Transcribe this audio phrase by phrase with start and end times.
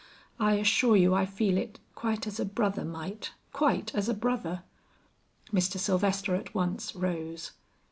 [0.39, 4.63] I assure you I feel it quite as a brother might, quite as a brother."
[5.53, 5.77] Mr.
[5.77, 7.51] Sylvester at once rose.